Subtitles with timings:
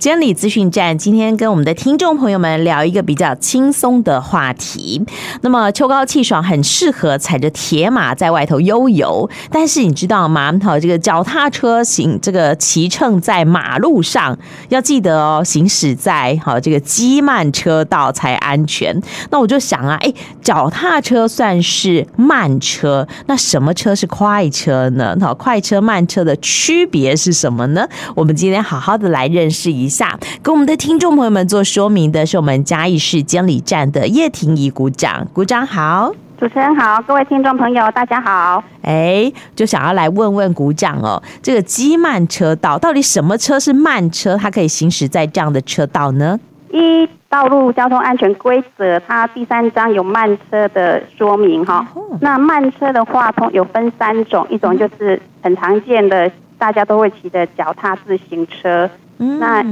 [0.00, 5.04] 监理资讯站今天跟我们的听众朋友们聊一个比较轻松的话题。
[5.40, 9.28] 那么秋高气爽，很适合踩着铁马在外头悠游。
[9.50, 10.56] 但是你知道吗？
[10.62, 14.38] 好，这个脚踏车行这个骑乘在马路上，
[14.68, 19.02] 要记得哦，行驶在好这个机慢车道才安全。
[19.32, 25.16] 那我就想啊，哎，脚踏车算是慢车，那什么车是快车呢？
[25.20, 27.84] 好，快车慢车的区别是什么呢？
[28.14, 29.98] 我们今天好好的来认识一下。
[29.98, 38.62] 下，给我们的听众朋友们做说明的是我们嘉义市监理站的叶婷仪鼓掌，鼓掌好，主持人好，各位听众朋友大家好。
[38.82, 46.38] 哎，就想要来问问鼓掌哦，这个机慢车道到底什么车是慢车，它可以行驶在这样的车道呢？
[46.70, 51.84] 一道路交通安全规则，它第三章有慢车的说明哈。
[52.20, 58.88] 那慢车的话，通有分三种，一种就是很常见的，大家都会骑的脚踏自行车。
[59.18, 59.64] 那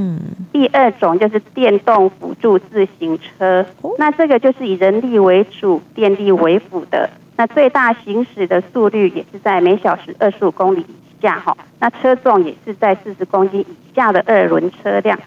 [0.51, 3.65] 第二种就是电动辅助自行车，
[3.97, 7.09] 那这个就是以人力为主，电力为辅的。
[7.37, 11.55] 那最大行驶的速率也是在每小时二十五公里以下哈。
[11.79, 15.17] 那车重也是在四十公斤以下的二轮车辆。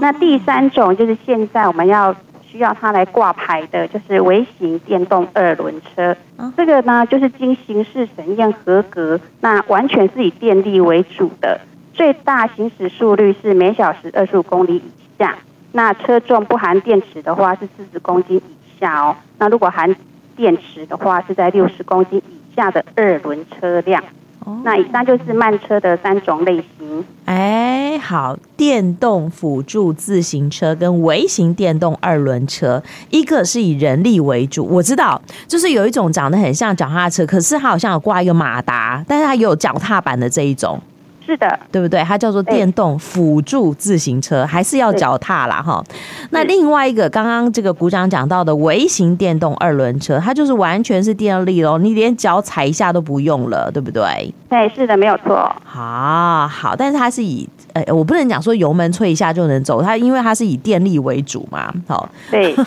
[0.00, 6.16] 那第三种就是现在我们要需要它来挂牌的，就是微型电动二轮车。
[6.56, 11.60] 这个呢就是经形事审验合格，那完全是以电力为主的。
[11.96, 14.82] 最大行驶速率是每小时二十五公里以
[15.18, 15.34] 下，
[15.72, 19.16] 那车重不含电池的话是四十公斤以下哦。
[19.38, 19.96] 那如果含
[20.36, 24.04] 电池的话，是在六十公斤以下的二轮车辆。
[24.44, 27.02] 哦，那以上就是慢车的三种类型。
[27.24, 40.78] 哎，好，电动辅助自行车跟微型电动二轮车，一个是以人力为主，我知道，就是有一种长得很像脚踏车，可是它好像有挂一个马达，但是它也有脚踏板的这一种。
[41.26, 42.00] 是的，对不对？
[42.04, 45.82] 它叫做电动辅助自行车，还是要脚踏啦哈。
[46.30, 54.32] 那另外一个，刚刚这个股长讲到的微型电动二轮车，它就是完全是电力喽，你连脚踩一下都不用了，对不对？
[54.48, 55.52] 对，是的，没有错。
[55.64, 57.48] 好好，但是它是以，
[57.84, 62.54] 呃，我不能讲说油门吹一下就能走，它因为它是以电力为主嘛，好，对。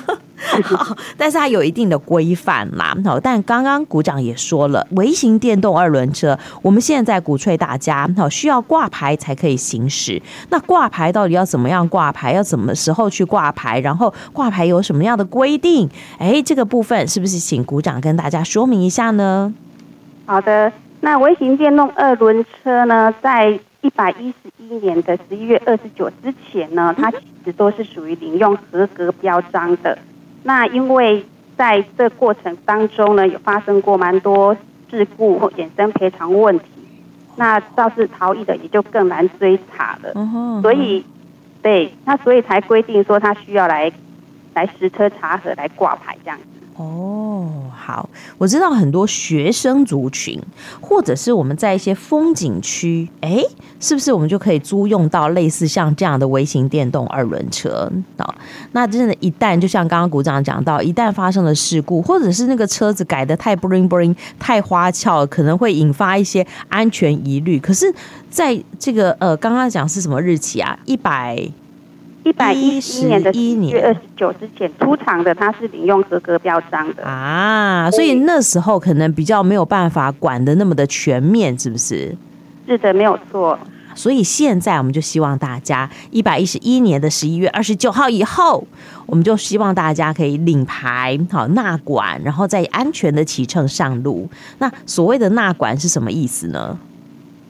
[0.64, 2.96] 好，但是它有一定的规范嘛。
[3.04, 10.22] 好，但刚刚股长也说了，微型电动二轮车，我们现在鼓吹大家，好，需要挂牌才可以行驶。
[10.50, 12.32] 那挂牌到底要怎么样挂牌？
[12.32, 13.82] 要什么时候去挂牌？
[13.82, 15.90] 然后挂牌有什么样的规定？
[16.18, 19.54] 哎，这个部分是不是请股长跟大家说明一下呢？
[20.26, 20.72] 好的，
[21.02, 29.98] 那微型电动二轮车呢，在一百一十一年的十一月二十九之前呢，它其实都是属于领用合格标章的。
[30.44, 31.26] 那因为
[31.58, 34.56] 在这过程当中呢，有发生过蛮多
[34.90, 36.66] 事故或衍生赔偿问题，
[37.36, 40.14] 那肇事逃逸的也就更难追查了。
[40.14, 40.62] Uh.
[40.62, 41.06] 所以，
[41.62, 43.92] 对，那所以才规定说他需要来
[44.54, 46.59] 来实车查核来挂牌这样子。
[46.80, 47.46] 哦，
[47.76, 50.42] 好，我知道很多学生族群，
[50.80, 53.44] 或者是我们在一些风景区，哎，
[53.82, 57.92] 是不是我们就可以租用到类似像这样的微型电动二轮车？
[58.16, 58.34] 哦，
[58.72, 67.60] 那真的，一旦就像刚刚股长讲到，一旦发生了事故，或者是那个车子改得太 bling bling 太花俏，可能会引发一些安全疑虑。
[67.60, 67.94] 可是，
[68.30, 70.80] 在这个呃，刚刚讲是什么日期啊？
[70.86, 71.46] 一百。
[72.24, 82.16] 一百一十一年的一月二十九之前出厂的，它是领用合格标章的啊，所以那时候可能比较没有办法管得那么的全面，是不是？
[82.68, 83.58] 是的，没有错。
[83.96, 88.68] 所以现在我们就希望大家一百一十一年的十一月二十九号以后，
[89.06, 94.30] 我们就希望大家可以领牌，好纳管，然后再安全的骑乘上路。
[94.60, 96.78] 那所谓的纳管是什么意思呢？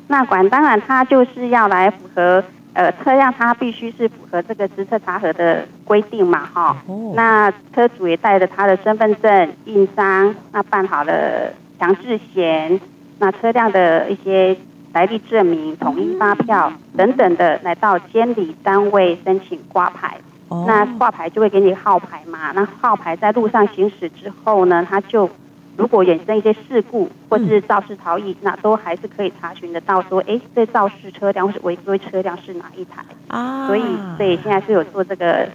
[0.07, 2.43] 纳管当然它就是要来符合。
[2.73, 6.77] 呃，车辆它必须是符合这个实车查核的规定嘛，哈。
[6.87, 7.15] Oh.
[7.15, 12.79] 那车主也带着他的身份证、印章，那办好了强制险，
[13.17, 14.55] 那车辆的一些
[14.93, 20.17] 来历证明、统一发票等等的，来到监理单位申请挂牌。
[20.49, 20.67] Oh.
[20.67, 25.29] 那挂牌就会给你号牌嘛，那号牌在路上行驶之后呢，它就。
[25.79, 30.01] 如果衍生一些事故或是肇事逃逸，嗯、那都还是可以查询得到。
[30.01, 33.01] 说，哎，这肇事车辆或是违规车辆是哪一台？
[33.29, 33.81] 啊，所以，
[34.17, 35.47] 所以现在是有做这个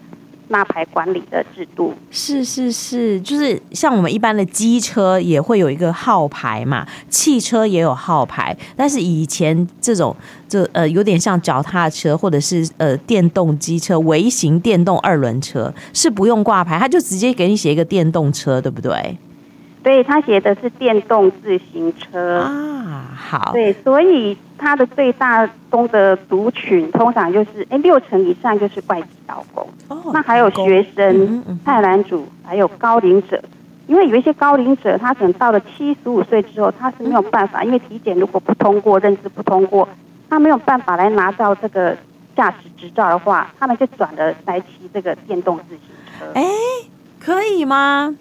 [0.48, 1.92] 纳牌管理的制度。
[2.10, 8.56] 是是是，就是像我们一般的机车也会有一个号牌嘛，汽车也有号牌。
[8.74, 10.16] 但是以前这种，
[10.48, 19.18] 这呃有点像脚踏车或者是呃电动机车、微型电动二轮车是不用挂牌，他就直接给你写一个电动车，对不对？
[19.84, 23.50] 对，他写的是电动自行车啊，好。
[23.52, 29.68] 对，所以它的最大宗的族群通常就是，哎，六成以上就是外籍劳工。
[29.88, 33.40] 哦，那还有学生、菜篮主，还有高龄者。
[33.86, 39.86] 因为有一些高龄者，他可能到了七十五岁之后，他是没有办法，因为体检如果不通过，认知不通过，
[40.30, 41.94] 他没有办法来拿到这个
[42.34, 45.80] 驾驶执照的话，他们就转了来骑这个电动自行
[46.18, 46.24] 车。
[46.32, 46.42] 哎，
[47.20, 48.16] 可以吗？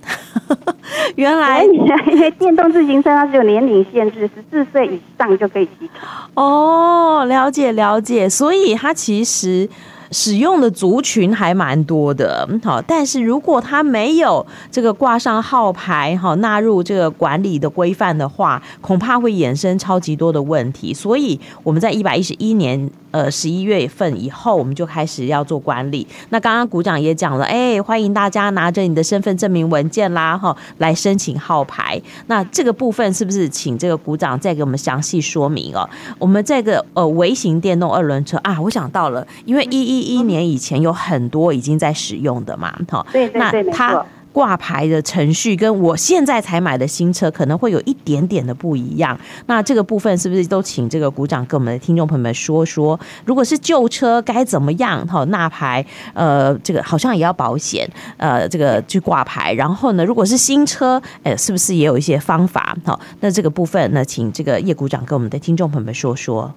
[1.16, 5.90] 原来因为电动自行车它是有年龄限制，十四岁以上就可以骑。
[6.34, 9.70] 哦，了解了解，所以它其实。
[10.16, 20.94] 使用的族群还蛮多的，好，但是如果它没有这个挂上号牌，哈，纳入这个管理的规范的话，恐怕会衍生超级多的问题。
[20.94, 22.92] 所以我们在一百一十一年。
[23.14, 26.08] 呃，十一月份以后，我们就开始要做管理。
[26.30, 32.02] 那刚刚股长也讲了，哎，欢迎大家拿着你的身份证明文件啦，哈，来申请号牌。
[32.26, 35.88] 那这个部分是不是请这个股长再给我们详细说明哦？
[36.18, 44.06] 我们这个呃微型电动二轮车啊，我想到了，因为一一一年以前有很多已经在使用的嘛，哈，对对对，那他。
[44.34, 53.00] 挂牌的程序跟我现在才买的新车可能会有一点点的不一样，那这个部分是不是都请这个股长跟我们的听众朋友们说说？
[53.26, 55.06] 如果是旧车该怎么样？
[55.08, 57.88] 哈，纳牌，呃，这个好像也要保险，
[58.18, 59.54] 呃，这个去挂牌。
[59.54, 62.76] 然后呢，如果是新车，呃，是不是也有一些方法？
[62.84, 66.52] 好，那这个部分呢，请这个叶股长跟我们的听众朋友们说说。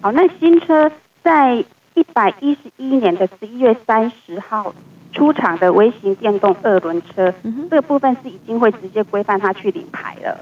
[0.00, 0.90] 好，那新车
[1.22, 1.56] 在
[1.94, 4.74] 一百一十一年的十一月三十号。
[5.12, 7.32] 出厂的微型电动二轮车，
[7.70, 10.40] 这个部分是已经会直接规范它去领牌了。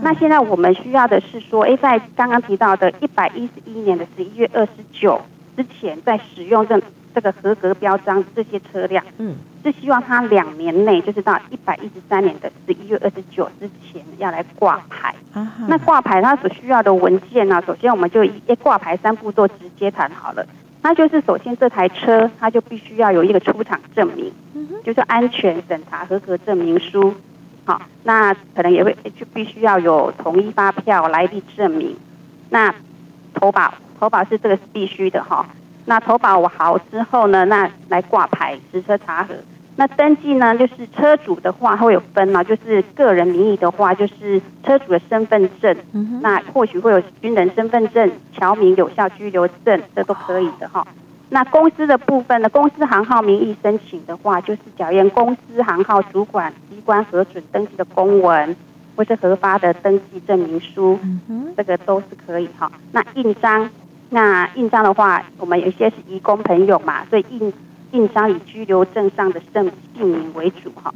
[0.00, 5.20] 那现在我们需要的是说，哎，在刚刚提到的一百一十一年的十一月二十九
[5.56, 6.80] 之前，在使用这
[7.14, 9.34] 这个合格标章这些车辆，嗯，
[9.64, 15.14] 是希望它两年内，就是到一百一十三年的十一月二十九之前要来挂牌。
[15.66, 18.32] 那挂牌它所需要的文件呢，首先我们就以
[18.62, 20.46] 挂牌三步骤直接谈好了。
[20.82, 24.32] 那就是首先这台车，它就必须要有一个出厂证明，
[24.84, 27.14] 就是安全审查合格证明书。
[27.64, 31.96] 好，那可能也会就必须要有统一发票来历证明。
[32.50, 32.74] 那
[33.32, 35.46] 投保，投保是这个是必须的哈。
[35.84, 39.34] 那投保好之后呢，那来挂牌实车查核。
[39.74, 45.74] 那登记呢，就是车主的话会有分嘛，就是个人名义的话，就是车主的身份证，
[46.20, 50.86] 那或许会有军人身份证、侨民有效居留证，这都可以的哈。
[51.30, 58.54] 那公司的部分呢，公司行号名义申请的话，就是检验公司行号主管机关核准登记的公文，
[58.94, 60.98] 或是核发的登记证明书，
[61.56, 62.70] 这个都是可以哈。
[62.92, 63.70] 那印章，
[64.10, 67.50] 那印章的话，我们有些是移工朋友嘛，所以印。
[67.92, 70.92] 印章以居留证上的姓姓名为主哈。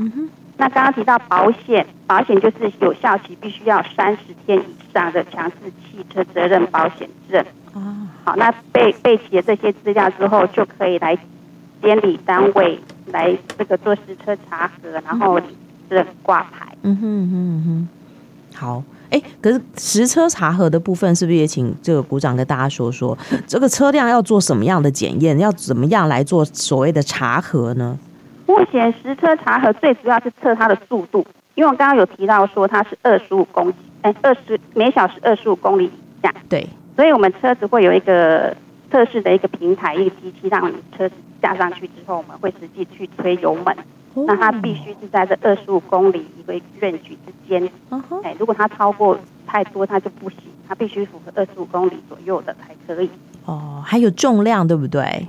[0.56, 7.44] 那刚刚提到保险，保险就是有效期必须要三十天以上的强制汽车责任保险证。
[8.24, 11.16] 好，那备备齐了这些资料之后，就可以来
[11.82, 12.80] 监理单位
[13.12, 15.38] 来这个做实车查核，然后
[15.90, 16.74] 是挂牌。
[16.82, 17.88] 嗯哼嗯哼嗯哼，
[18.58, 18.82] 好。
[19.10, 23.16] 哎，可是实车查核的部分，是不是也请这个股长跟大家说说，
[23.46, 27.98] 这个车辆要做什么样的检验，要怎么样来做所谓的查核呢？
[28.46, 35.90] 目前实车查核最主要是测它的速度，因为我刚刚有提到说它是二十五公里，哎，二十每小时二十五公里以
[36.22, 36.32] 下。
[36.48, 38.56] 对，所以我们车子会有一个
[38.90, 43.76] 测试的一个平台，一个机器，让你车子架上去之后，我们会实际去推油门。
[44.26, 47.70] 那它必须是在这二十五公里一个 range 之间，
[48.22, 53.10] 哎，如果它超过太多，它就不行，它必须符合二十五公里左右的才可以。
[53.44, 55.26] 哦，还有重量对不对？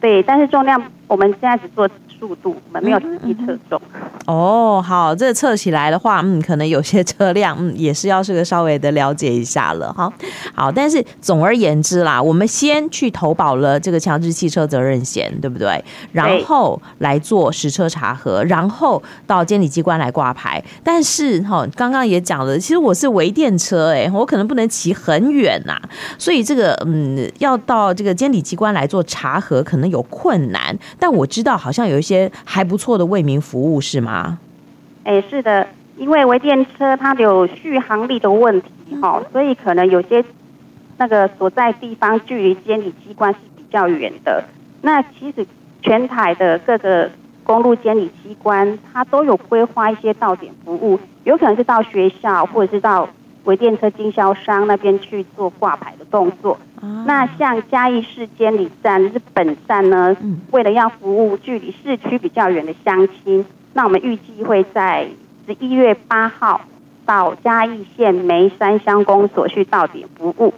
[0.00, 1.88] 对，但是重量我们现在只做。
[2.18, 3.80] 速度，我们没有实际测重。
[4.26, 10.12] 哦，好，这测起来的话，嗯，可能有些车辆，嗯，也是要是个稍微的了解一下了，哈。
[10.54, 15.82] 好，但是总而言之啦，我们先去投保了这个强制汽车责任险，对不对？
[16.12, 20.62] 然后来做实车查核，然后到监理机关来挂牌。
[20.82, 25.80] 但是哈，刚刚也讲了，其实我是微电车，哎，我可能不能骑很远呐，
[26.18, 30.76] 所以这个嗯，要到这个监理机关来做查核，可能有困难。
[30.98, 34.38] 但我知道好像有一些还不错的为民服务是吗？
[35.04, 38.68] 哎，是的，因为微电车它有续航力的问题
[39.00, 40.24] 哈，所以可能有些
[40.98, 44.44] 那个所在地方距离监理机关是比较远的。
[44.82, 45.46] 那其实
[45.82, 47.10] 全台的各个
[47.44, 53.08] 公路监理机关，它都有规划一些到点服务，有可能是到学校或者是到
[53.46, 56.58] 微电车经销商那边去做挂牌的动作。
[57.06, 60.16] 那像嘉义市监理站日本站呢，
[60.50, 65.08] 为了要服务距离市区比较远的乡亲，那我们预计会在
[65.46, 66.60] 十一月八号
[67.04, 70.52] 到嘉义县梅山乡公所去到点服务。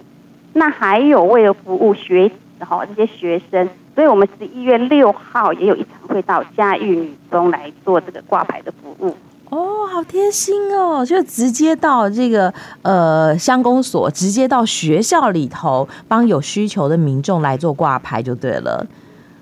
[0.55, 9.15] 那还有为了服务学哈这些学生，所以我们十一月六号也有一场会到嘉义女中来做这个挂牌的服务。
[9.51, 11.05] 哦，好贴心哦！
[11.05, 12.53] 就直接到这个
[12.83, 18.87] 呃乡公所，直接到学校里头，帮有需求的民众来做挂牌就对了。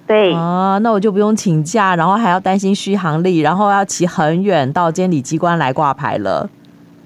[0.06, 6.48] 对啊，那我就不用请假，然后还要担心续航力，然后要骑很远到监理机关来挂牌了。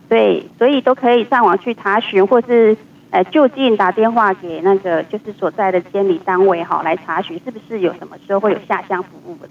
[0.07, 2.77] 对，所以都可以上网去查询，或是
[3.09, 9.49] 呃就近打电话给那个就是所在的监理单位哈，来查询是不是有什么时候会有下乡服务的。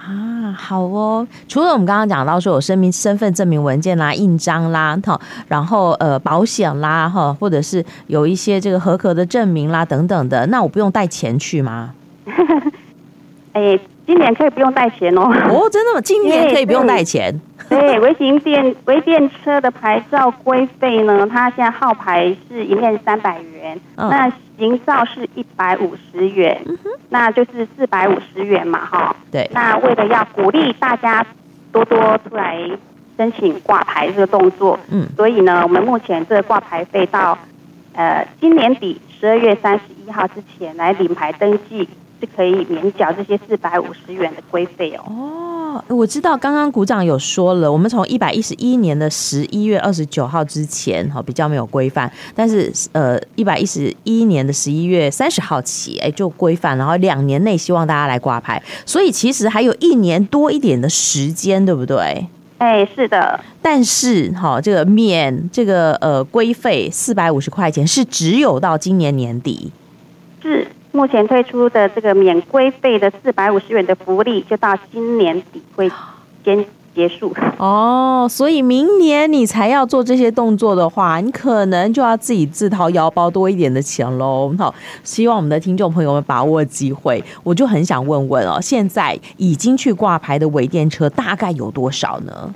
[0.00, 1.26] 啊，好哦。
[1.46, 11.90] 除了我们刚刚讲到说有身明身份证明文件啦、印章啦，哈，然后呃保险啦，哈，或者是有一些这个合格的证明啦等等的，那我不用带钱去吗？
[13.52, 15.22] 哎，今年可以不用带钱哦。
[15.22, 16.00] 哦，真的吗？
[16.00, 17.38] 今年可以不用带钱？
[17.78, 26.76] 对，微型电微电车的牌照规费呢，它现在号牌是一面三百元，嗯、那行照是一百五十元，嗯、
[27.08, 29.14] 那就是四百五十元嘛，哈。
[29.30, 29.48] 对。
[29.54, 31.24] 那为了要鼓励大家
[31.70, 32.58] 多多出来
[33.16, 37.38] 申请挂牌这个动作，嗯，所以呢，我们目前这个挂牌费到
[37.94, 41.88] 呃今年底十二月三十一号之前来领牌登记，
[42.20, 45.04] 是可以免缴这些四百五十元的规费哦。
[45.06, 45.56] 哦。
[45.88, 62.26] 我知道，刚刚股长有说了，我们从一百一十一年的十一月二十九号之前，哈，比较没有规范，但是呃，一百一十一年的十一月三十号起，哎，就规范，然后两年内希望大家来挂牌，所以其实还有一年多一点的时间，对不对？
[62.58, 69.79] 哎，是的，但是哈，这个免这个呃规费四百五十块钱是只有到今年年底，是。
[70.92, 75.90] 目前推出的这个免规费的四百五十元的福利，就到今年底会
[76.44, 78.26] 先结束哦。
[78.28, 84.52] 所以明年你才要做这些动作的话，你可能就要自己自掏腰包多一点的钱喽。
[84.58, 87.22] 好，希望我们的听众朋友们把握机会。
[87.44, 92.52] 我就很想问问哦，现在已经去挂牌的微电车大概有多少呢？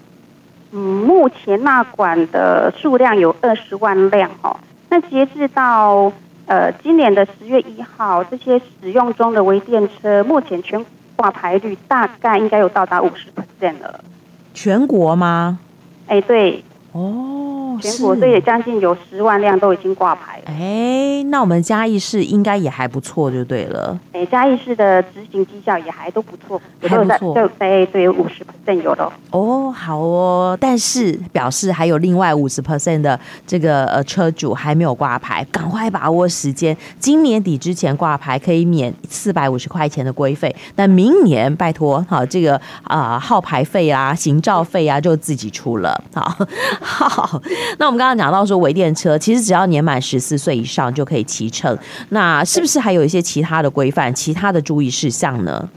[0.73, 4.57] 嗯，目前纳管的数量有二十万辆哦。
[4.91, 6.13] 那截至到。
[6.47, 10.85] 呃，今年的十月一号，这些使用中的微电车，目前全
[11.17, 14.05] 挂牌率大概应该有到达五十 percent 了。
[14.53, 15.59] 全国吗？
[16.07, 16.63] 哎，对。
[16.93, 20.45] 哦，全国这也将近有十万辆都已经挂牌了。
[20.47, 23.99] 哎，那我们嘉义市应该也还不错，就对了。
[24.13, 29.13] 哎，嘉义市的执行绩效也还都不错，还不错，就对对五十 percent 有了。
[29.31, 46.35] 哦，好哦，但是表示还有另外五十 percent 的这个呃车主还没有挂牌，赶快把握时间，今年底之前挂牌可以免四百五十块钱的规费，但明年拜托好这个啊号牌费啊、行照费啊就自己出了，好。
[46.81, 47.41] 好，
[47.79, 51.77] 那我们刚刚讲到说，微电车其实只要年满十四岁以上就可以骑乘，
[52.11, 55.69] 那是不是还有一些其他的规范、其他的注意事项呢？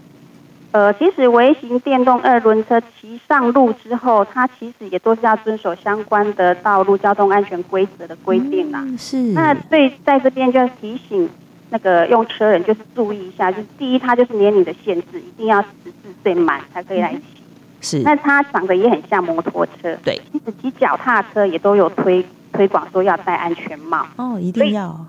[0.71, 8.81] 呃，其实微型电动二轮车骑上路之后，它其实也都是要遵守相关的道路交通安全规则的规定啦。
[8.83, 9.17] 嗯、是。
[9.33, 11.27] 那所以在这边就要提醒
[11.69, 17.36] 那个用车人，就是注意一下，就是第一，它就是年龄的限制，一定要十四岁满才可以来骑。
[17.79, 19.95] 嗯是，那它长得也很像摩托车。
[20.03, 24.05] 对，其实骑脚踏车也都有推推广说要戴安全帽。
[24.17, 25.05] 哦，一定要。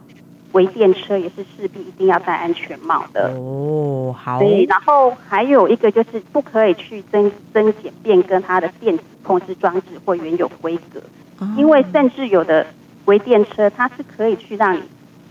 [0.53, 3.31] 微电车也是势必一定要戴安全帽的。
[3.37, 4.39] 哦，好。
[4.39, 11.03] 对，然后还有一个就是不可以去增增减变更它的电子控制装置或原有规格，
[11.39, 12.67] 哦、因为甚至有的
[13.05, 14.83] 微电车它是可以去让你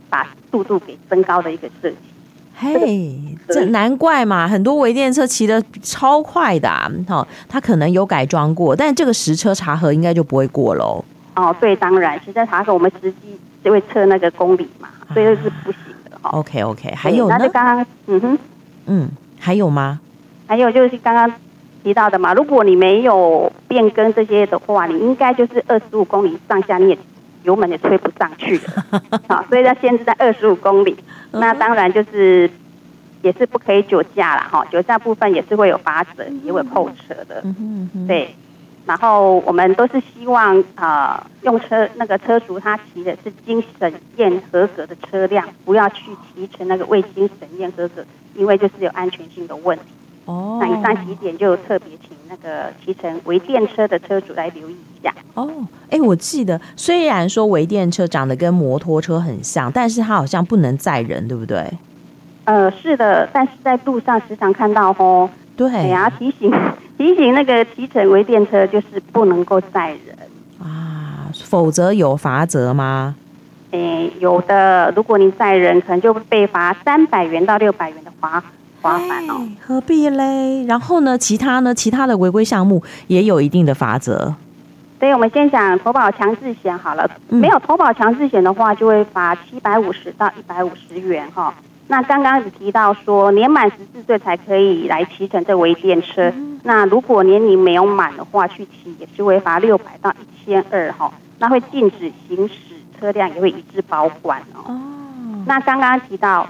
[0.10, 1.98] 把速度给增高的一个设计。
[2.59, 11.03] 嘿这难怪嘛，很多微电车骑的超快的，啊，哈，它可能有改装过，但这个实车查核应该就不会过喽。
[11.35, 16.31] 哦，对，当然，实车查核我们实际就会测那个公里嘛，所以这是不行的哈。
[16.31, 17.35] OK OK，还有呢？
[17.37, 18.39] 那就刚刚，嗯哼，
[18.87, 19.09] 嗯，
[19.39, 19.99] 还有吗？
[20.47, 21.31] 还有就是刚刚
[21.83, 26.97] 提到的嘛，如果你没有变更这些的话，你应该就是二十五公里上下你也
[27.43, 28.67] 油门也推不上去的，
[29.29, 30.97] 好， 所以它限制在二十五公里。
[31.39, 32.50] 那当然就是
[33.22, 37.44] 也是不可以酒驾了哈，酒驾部分也是会有罚则，也会扣车的。
[38.08, 38.36] 对，
[38.86, 49.84] 然后我们都是希望啊、呃，用车那个车主他骑的是经审验合格的车辆，不要去骑成那个未经审验合格，因为就是有安全性的问题。
[50.27, 55.13] 哦，那以上几点就特别请那个骑乘微电车的车主来留意一下。
[55.34, 55.50] 哦，
[55.89, 61.65] 哎，我记得虽然说微电车长得跟摩托车很像，但是它好像不能载人，对不对？
[62.43, 65.29] 呃，是的，但是在路上时常看到哦。
[65.55, 66.51] 对，哎呀，提醒
[66.98, 70.15] 提醒那个骑乘微电车就是不能够载人
[70.62, 73.15] 啊，否则有罚则吗？
[73.72, 78.41] 诶，有的，如果你载人，可能就被罚三百元到六百元的罚
[78.81, 79.48] 罚款哦。
[79.65, 80.65] 何必嘞？
[80.65, 81.74] 然后呢，其他呢？
[81.74, 84.36] 其他的违规项目也有一定的罚则。
[85.00, 87.10] 所以我们先讲投保强制险好了。
[87.29, 91.53] 没有投保强制险的话，就会罚七百五十到一百五十元哈。
[91.88, 96.34] 那刚刚只提到说，年满十四岁才可以来骑乘这微电车。
[96.63, 101.12] 那如果年龄没有满的话，去骑也是会罚六百到一千二哈。
[101.39, 102.53] 那会禁止行驶。
[103.00, 104.65] 车辆也会一致保管哦。
[104.65, 104.81] 哦，
[105.46, 106.48] 那刚刚提到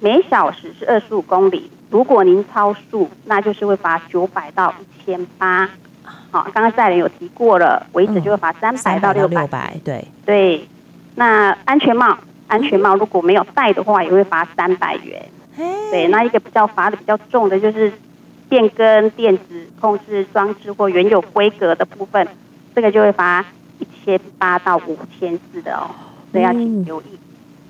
[0.00, 5.68] 每小时是二十五公里，如果您超速，那就是会罚九百到一千八。
[6.30, 9.46] 好，刚刚在人有提过了，违止就会罚三百到六百。
[9.84, 10.68] 对对。
[11.16, 15.22] 那安全帽，安全帽如果没有戴的话，也会罚三百元。
[15.90, 17.92] 对，那一个比较罚的比较重的就是
[18.48, 22.26] 变更电子控制装置或原有规格的部分，
[22.74, 23.44] 这个就会罚。
[23.80, 25.88] 一千八到五千四的哦，
[26.30, 27.18] 所以要请留意。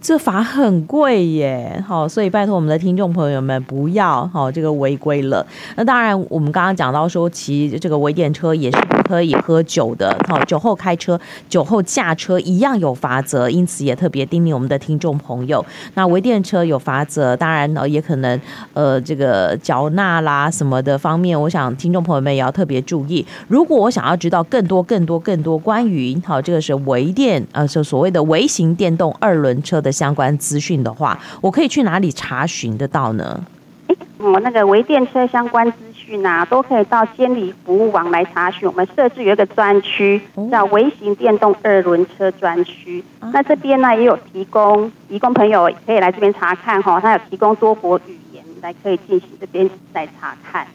[0.01, 5.47] 这罚很贵耶，好，所以拜托我们的听众朋友们不要好这个违规了。
[5.77, 15.63] 那当然，我们刚刚讲到说骑这个微电车也是不可以喝酒的，好，酒后开车、酒后驾车一样有罚则，因此也特别叮咛我们的听众朋友。
[15.93, 18.41] 那微电车有罚则，当然呢也可能
[18.73, 23.25] 呃这个缴纳啦什么的方面，我想听众朋友们也要特别注意。
[23.49, 29.90] 如果我想要知道更多、更多、更多关于好这个是微电呃是所谓的微型电动二轮车的。
[29.91, 33.45] 相关资讯的话，我可以去哪里查询得到呢？
[33.89, 38.69] 哎，我那个微电车相关资讯啊，都可以到监理服务网来查询。
[38.69, 40.21] 我们设置有一个专区，
[40.51, 43.03] 叫微型电动二轮车专区。
[43.21, 47.01] 哦、那这边呢也有提供，提供朋友可以来这边查看哈。
[47.01, 50.67] 它有提供多国语言来可以进行这边来查看。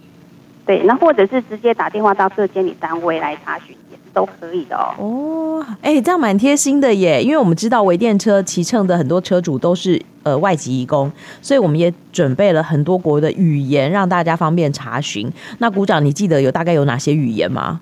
[0.66, 3.78] 对，那或者是直接打电话到各监理单位来查询。
[4.16, 4.96] 都可以的哦。
[4.98, 15.32] 哦，哎，这样蛮贴心的耶，因为我们知道微电车骑乘的很多车主都是呃外籍移工，所以我们也准备了很多国的语言，让大家方便查询。
[15.60, 17.80] 那股长，你记得有大概有哪些语言吗？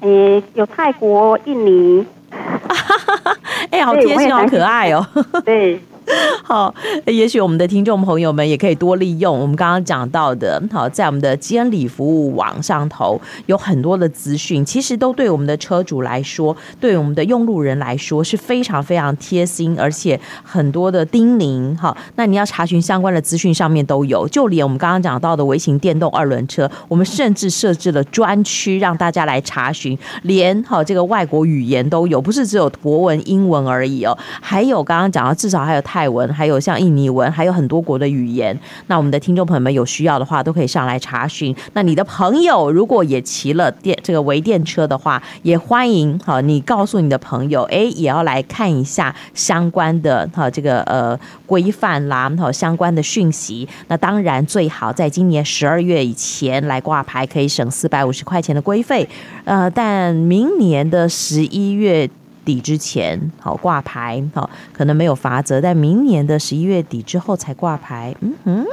[0.00, 2.06] 诶，有泰国、印尼。
[3.70, 5.04] 哎，好贴心，好可爱哦。
[5.44, 5.80] 对。
[6.42, 6.74] 好，
[7.06, 21.76] 也许我们的听众朋友们也可以多利用我们刚刚讲到的，好，在我们的监理服务网上头有很多的资讯，其实都对我们的车主来说，对我们的用路人来说是非常非常贴心，而且很多的叮咛。
[21.78, 35.99] 好，那你要查询相关的资讯上面都有，就连我们刚刚讲到的微型电动二轮车，我们甚至设置了专区让大家来查询，连好这个外国语言都有，不是只有国文、英文而已哦，还有刚刚讲到至少还有泰。
[36.00, 38.58] 泰文，还有像印尼文，还有很多国的语言。
[38.86, 41.54] 那我们的听众朋友们有需要的话，都可以上来查询。
[41.74, 53.68] 那你的朋友如果也骑了电这个微电车的话，也欢迎哈，你告诉你的朋友，哎，也要来看一下相关的哈这个呃规范啦，好相关的讯息。
[53.88, 59.06] 那当然最好在今年十二月以前来挂牌，可以省四百五十块钱的规费。
[59.44, 62.08] 呃，但明年的十一月。
[62.44, 68.64] 底之前好挂牌好，可能没有罚则，但明年的十一月底之后才挂牌，嗯哼，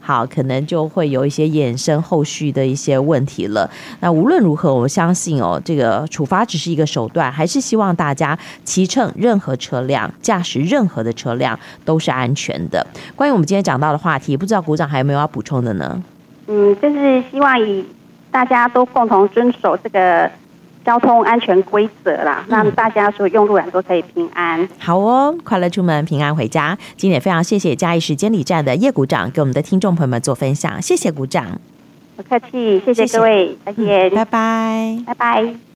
[0.00, 3.70] 好，可能就会有一些衍生后续的一些问题了。
[4.00, 12.86] 那无论如何，我相信哦，这个处罚只是一个手段，还是希望大家骑乘任何车辆、驾驶任何的车辆都是安全的。
[13.14, 16.02] 关于我们今天讲到的话题，不知道股长还有没有要补充的呢？
[16.46, 17.84] 嗯，就是希望以
[18.30, 20.30] 大家都共同遵守这个。
[20.86, 24.62] 交通安全规则啦，让大家所有用路人都可以平安。
[24.62, 26.78] 嗯、好哦，快乐出门，平安回家。
[26.96, 31.60] 今天也非常谢谢嘉义市监理站的叶股长给我们的听众朋友们做分享，谢谢股长。
[32.16, 35.56] 不客气，谢谢各位，谢谢再见，拜拜，拜拜。